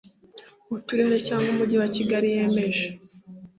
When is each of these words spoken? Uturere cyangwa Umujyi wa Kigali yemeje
Uturere 0.75 1.15
cyangwa 1.27 1.47
Umujyi 1.53 1.75
wa 1.81 1.89
Kigali 1.95 2.27
yemeje 2.35 2.85